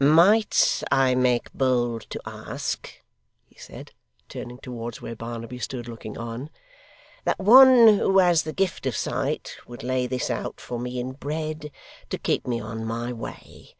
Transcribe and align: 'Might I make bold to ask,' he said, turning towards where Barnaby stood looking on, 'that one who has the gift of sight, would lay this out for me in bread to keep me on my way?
'Might 0.00 0.84
I 0.92 1.16
make 1.16 1.52
bold 1.52 2.02
to 2.10 2.20
ask,' 2.24 3.02
he 3.48 3.56
said, 3.58 3.90
turning 4.28 4.58
towards 4.58 5.02
where 5.02 5.16
Barnaby 5.16 5.58
stood 5.58 5.88
looking 5.88 6.16
on, 6.16 6.50
'that 7.24 7.40
one 7.40 7.98
who 7.98 8.18
has 8.18 8.44
the 8.44 8.52
gift 8.52 8.86
of 8.86 8.96
sight, 8.96 9.56
would 9.66 9.82
lay 9.82 10.06
this 10.06 10.30
out 10.30 10.60
for 10.60 10.78
me 10.78 11.00
in 11.00 11.14
bread 11.14 11.72
to 12.10 12.16
keep 12.16 12.46
me 12.46 12.60
on 12.60 12.84
my 12.84 13.12
way? 13.12 13.74